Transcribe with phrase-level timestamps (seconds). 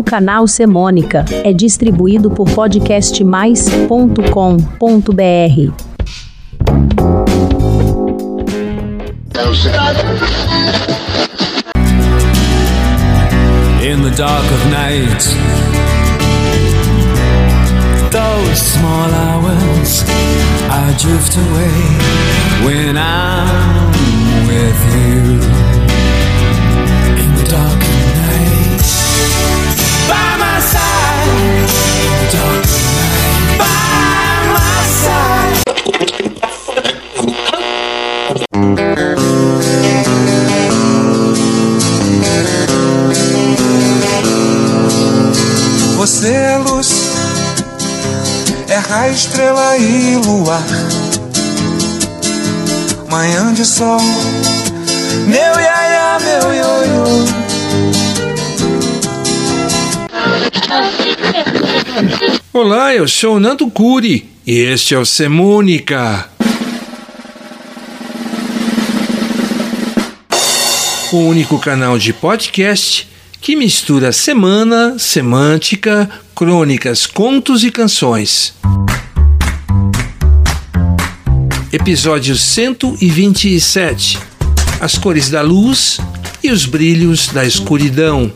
[0.00, 5.10] O canal Semônica é distribuído por podcastmais.com.br.
[13.82, 15.36] in the dark of night.
[18.10, 20.02] Those small hours
[20.70, 21.98] I drift away
[22.64, 23.92] when I'm
[24.48, 25.59] with you.
[48.80, 50.62] Raio, estrela e luar.
[53.08, 54.00] Manhã de sol,
[55.26, 57.04] meu iaia, meu ioiô.
[62.52, 66.28] Olá, eu sou o Nando Curi e este é o Semônica.
[71.12, 73.09] O único canal de podcast
[73.40, 78.54] que mistura semana, semântica, crônicas, contos e canções.
[81.72, 84.18] Episódio 127
[84.80, 85.98] As cores da luz
[86.42, 88.30] e os brilhos da escuridão.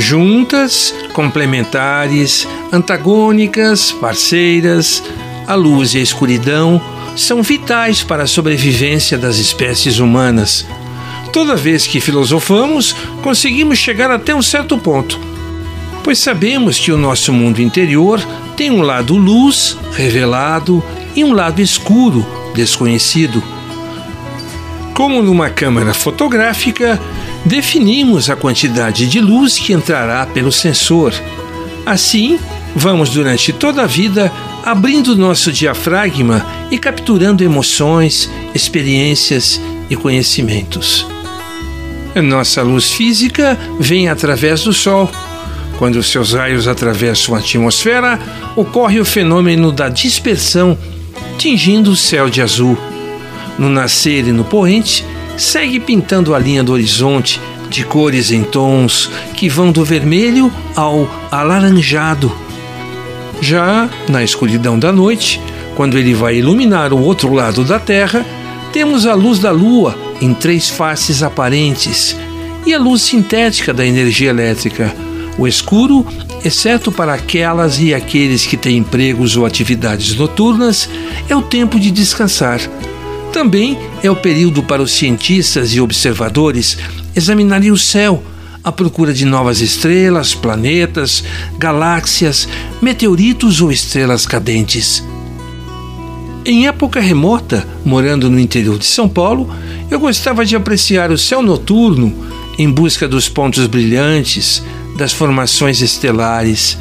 [0.00, 5.02] Juntas, complementares, antagônicas, parceiras,
[5.46, 6.80] a luz e a escuridão
[7.14, 10.66] são vitais para a sobrevivência das espécies humanas.
[11.34, 15.20] Toda vez que filosofamos, conseguimos chegar até um certo ponto,
[16.02, 18.26] pois sabemos que o nosso mundo interior
[18.56, 20.82] tem um lado luz, revelado,
[21.14, 23.42] e um lado escuro, desconhecido.
[24.94, 26.98] Como numa câmera fotográfica,
[27.44, 31.12] definimos a quantidade de luz que entrará pelo sensor.
[31.86, 32.38] Assim,
[32.74, 34.32] vamos durante toda a vida
[34.64, 41.06] abrindo nosso diafragma e capturando emoções, experiências e conhecimentos.
[42.14, 45.10] Nossa luz física vem através do Sol.
[45.78, 48.18] Quando seus raios atravessam a atmosfera,
[48.54, 50.76] ocorre o fenômeno da dispersão,
[51.38, 52.76] tingindo o céu de azul.
[53.58, 55.04] No nascer e no poente,
[55.40, 57.40] segue pintando a linha do horizonte
[57.70, 62.30] de cores em tons que vão do vermelho ao alaranjado.
[63.40, 65.40] Já na escuridão da noite,
[65.74, 68.24] quando ele vai iluminar o outro lado da Terra,
[68.70, 72.14] temos a luz da Lua em três faces aparentes
[72.66, 74.94] e a luz sintética da energia elétrica.
[75.38, 76.06] O escuro,
[76.44, 80.86] exceto para aquelas e aqueles que têm empregos ou atividades noturnas,
[81.30, 82.60] é o tempo de descansar.
[83.32, 86.76] Também é o período para os cientistas e observadores
[87.14, 88.22] examinarem o céu
[88.62, 91.24] à procura de novas estrelas, planetas,
[91.58, 92.48] galáxias,
[92.82, 95.02] meteoritos ou estrelas cadentes.
[96.44, 99.48] Em época remota, morando no interior de São Paulo,
[99.90, 102.14] eu gostava de apreciar o céu noturno
[102.58, 104.62] em busca dos pontos brilhantes,
[104.96, 106.76] das formações estelares.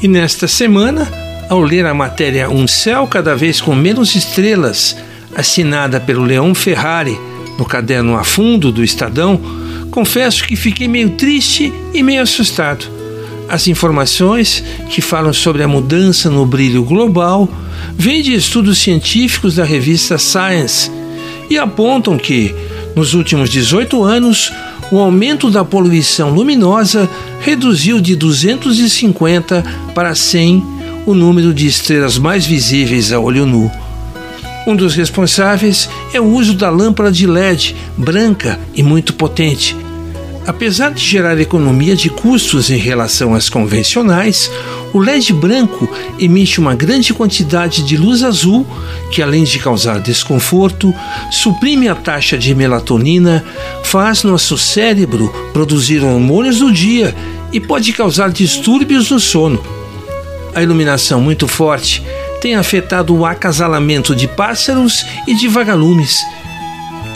[0.00, 1.08] E nesta semana,
[1.48, 4.96] ao ler a matéria Um Céu Cada Vez com Menos Estrelas,
[5.34, 7.18] assinada pelo Leão Ferrari
[7.58, 9.40] no caderno A Fundo do Estadão,
[9.90, 12.86] confesso que fiquei meio triste e meio assustado.
[13.48, 17.48] As informações que falam sobre a mudança no brilho global
[17.96, 20.90] vêm de estudos científicos da revista Science
[21.50, 22.54] e apontam que,
[22.96, 24.50] nos últimos 18 anos,
[24.90, 27.08] o aumento da poluição luminosa
[27.40, 29.64] reduziu de 250
[29.94, 30.64] para 100
[31.04, 33.70] o número de estrelas mais visíveis a olho nu.
[34.66, 39.76] Um dos responsáveis é o uso da lâmpada de LED branca e muito potente.
[40.46, 44.50] Apesar de gerar economia de custos em relação às convencionais,
[44.92, 45.88] o LED branco
[46.18, 48.66] emite uma grande quantidade de luz azul
[49.10, 50.92] que, além de causar desconforto,
[51.30, 53.44] suprime a taxa de melatonina,
[53.84, 57.14] faz nosso cérebro produzir hormônios do dia
[57.52, 59.62] e pode causar distúrbios no sono.
[60.54, 62.02] A iluminação muito forte
[62.42, 66.26] tem afetado o acasalamento de pássaros e de vagalumes.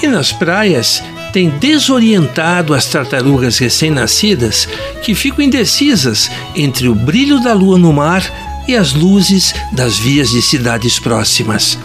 [0.00, 1.02] E nas praias
[1.32, 4.68] tem desorientado as tartarugas recém-nascidas
[5.02, 8.22] que ficam indecisas entre o brilho da lua no mar
[8.68, 11.76] e as luzes das vias de cidades próximas.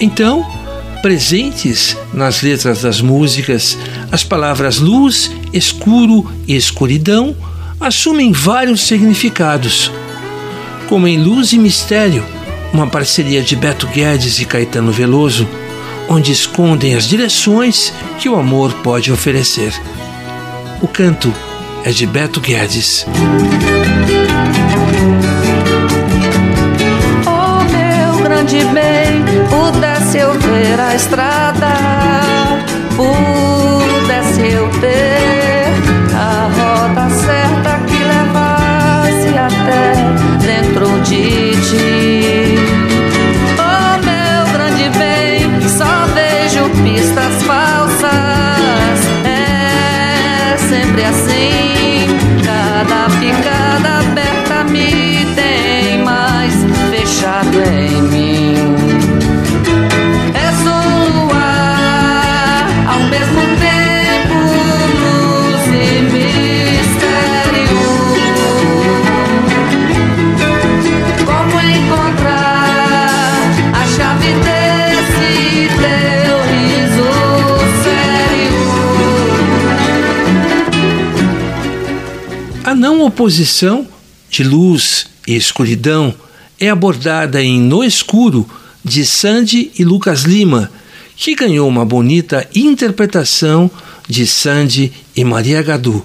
[0.00, 0.44] Então,
[1.00, 3.78] presentes nas letras das músicas,
[4.10, 7.36] as palavras luz, escuro e escuridão
[7.80, 9.92] assumem vários significados
[10.88, 12.24] como em Luz e Mistério,
[12.72, 15.48] uma parceria de Beto Guedes e Caetano Veloso,
[16.08, 19.72] onde escondem as direções que o amor pode oferecer.
[20.80, 21.32] O canto
[21.84, 23.06] é de Beto Guedes.
[27.26, 32.15] Oh, meu grande bem, pudesse eu ver a estrada,
[46.82, 48.10] pistas falsas.
[49.24, 52.06] É sempre assim,
[52.44, 53.55] cada picada
[83.06, 83.86] oposição
[84.28, 86.12] de luz e escuridão
[86.58, 88.48] é abordada em No Escuro,
[88.84, 90.70] de Sandy e Lucas Lima,
[91.16, 93.70] que ganhou uma bonita interpretação
[94.08, 96.04] de Sandy e Maria Gadu.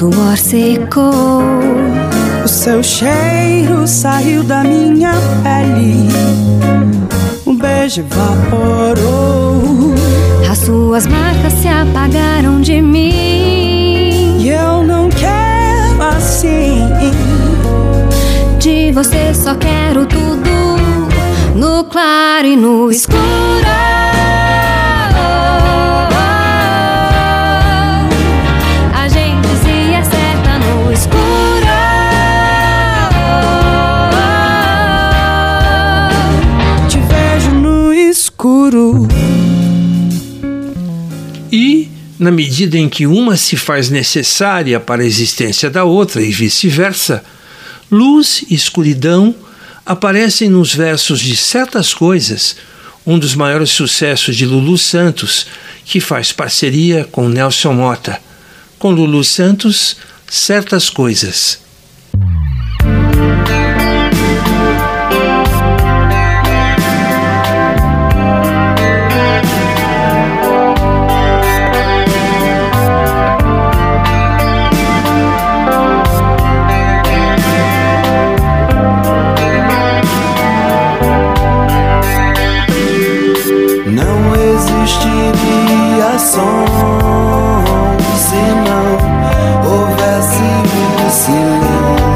[0.00, 1.42] Suor secou.
[2.42, 5.12] O seu cheiro saiu da minha
[5.42, 6.08] pele.
[7.46, 9.92] Um beijo evaporou.
[10.50, 14.38] As suas marcas se apagaram de mim.
[14.40, 16.88] E eu não quero assim.
[18.58, 20.50] De você só quero tudo.
[21.54, 23.20] No claro e no escuro.
[38.40, 39.06] Escuro.
[41.52, 46.30] E, na medida em que uma se faz necessária para a existência da outra e
[46.30, 47.22] vice-versa,
[47.90, 49.34] luz e escuridão
[49.84, 52.56] aparecem nos versos de certas coisas,
[53.06, 55.46] um dos maiores sucessos de Lulu Santos,
[55.84, 58.18] que faz parceria com Nelson Mota.
[58.78, 61.60] Com Lulu Santos, certas coisas.
[90.38, 92.09] Houvesse um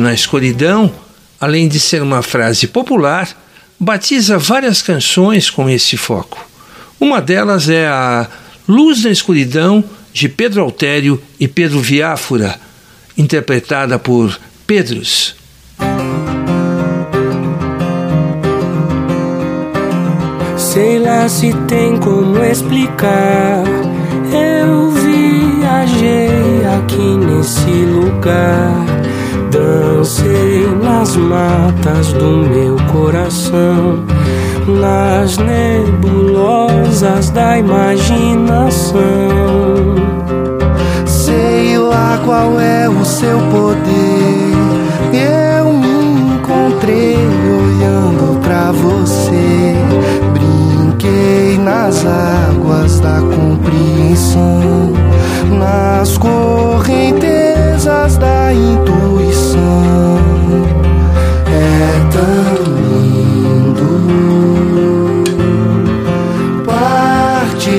[0.00, 0.90] Na escuridão,
[1.38, 3.28] além de ser uma frase popular,
[3.78, 6.42] batiza várias canções com esse foco.
[6.98, 8.26] Uma delas é a
[8.66, 12.58] Luz na Escuridão, de Pedro Altério e Pedro Viáfora,
[13.14, 15.36] interpretada por Pedros.
[20.56, 23.64] Sei lá se tem como explicar.
[24.32, 29.09] Eu viajei aqui nesse lugar.
[29.70, 34.02] Dancei nas matas do meu coração,
[34.66, 38.98] nas nebulosas da imaginação.
[41.06, 44.56] Sei lá qual é o seu poder.
[45.12, 49.76] Eu me encontrei olhando pra você.
[50.32, 54.92] Brinquei nas águas da compreensão,
[55.56, 58.99] nas correntezas da intuição.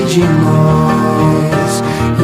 [0.06, 1.82] de nós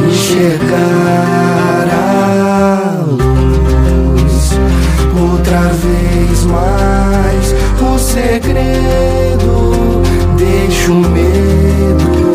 [0.09, 4.51] enxergar a luz.
[5.19, 10.03] Outra vez mais o segredo
[10.37, 12.33] deixa o medo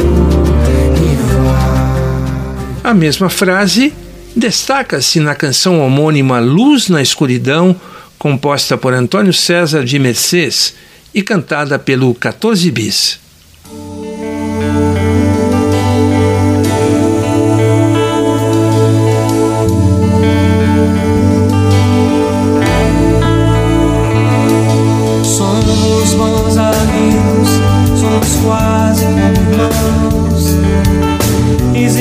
[0.96, 2.90] e vai.
[2.90, 3.92] A mesma frase
[4.34, 7.76] destaca-se na canção homônima Luz na Escuridão
[8.18, 10.74] composta por Antônio César de Mercês
[11.14, 13.23] e cantada pelo 14 Bis.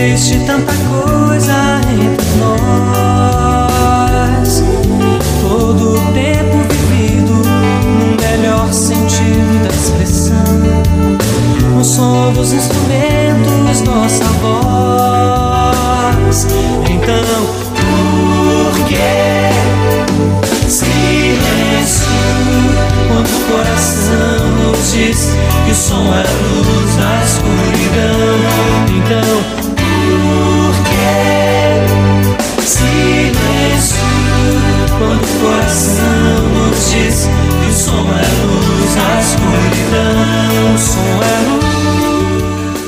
[0.03, 1.12] existe tanta coisa.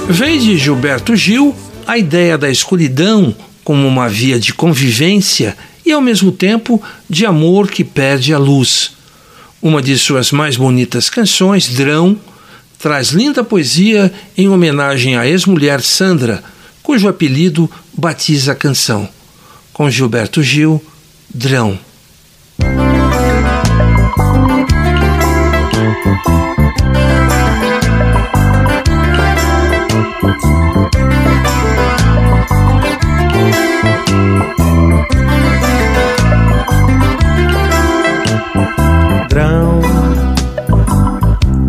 [0.10, 1.55] Vem de Gilberto Gil
[1.88, 7.70] a ideia da escuridão como uma via de convivência e, ao mesmo tempo, de amor
[7.70, 8.94] que perde a luz.
[9.62, 12.17] Uma de suas mais bonitas canções, Drão,
[12.77, 16.44] traz linda poesia em homenagem à ex-mulher Sandra,
[16.84, 19.10] cujo apelido batiza a canção.
[19.74, 20.84] Com Gilberto Gil,
[21.34, 21.79] Drão.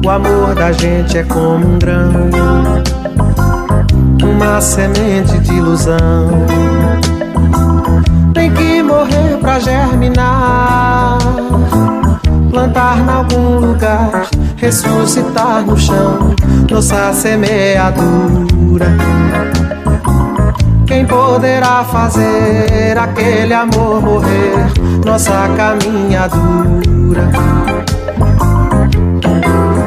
[0.07, 2.31] O amor da gente é como um grão,
[4.23, 6.47] uma semente de ilusão.
[8.33, 11.19] Tem que morrer pra germinar,
[12.57, 16.35] plantar em algum lugar, ressuscitar no chão,
[16.71, 18.87] nossa semeadura.
[20.87, 24.73] Quem poderá fazer aquele amor morrer,
[25.05, 27.31] nossa caminhadura?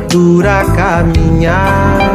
[0.10, 2.10] dura caminhada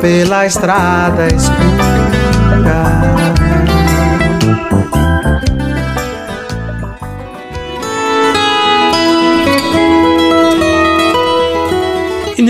[0.00, 3.13] pela estrada escura.